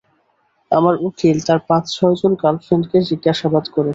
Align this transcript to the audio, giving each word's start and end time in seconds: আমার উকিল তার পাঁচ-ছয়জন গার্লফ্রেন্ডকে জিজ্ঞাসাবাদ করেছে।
আমার 0.71 0.95
উকিল 1.07 1.37
তার 1.47 1.59
পাঁচ-ছয়জন 1.69 2.31
গার্লফ্রেন্ডকে 2.41 2.97
জিজ্ঞাসাবাদ 3.09 3.65
করেছে। 3.67 3.89